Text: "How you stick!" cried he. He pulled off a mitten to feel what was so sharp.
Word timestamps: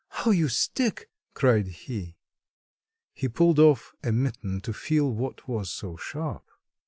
"How 0.09 0.31
you 0.31 0.47
stick!" 0.47 1.11
cried 1.35 1.67
he. 1.67 2.17
He 3.13 3.27
pulled 3.29 3.59
off 3.59 3.93
a 4.03 4.11
mitten 4.11 4.59
to 4.61 4.73
feel 4.73 5.11
what 5.13 5.47
was 5.47 5.69
so 5.69 5.95
sharp. 5.95 6.49